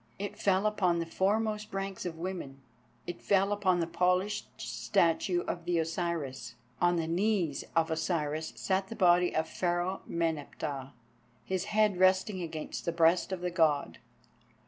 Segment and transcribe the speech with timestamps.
[0.17, 2.59] It fell upon the foremost ranks of women,
[3.05, 6.55] it fell upon the polished statue of the Osiris.
[6.81, 10.93] On the knees of Osiris sat the body of Pharaoh Meneptah,
[11.45, 13.99] his head resting against the breast of the God.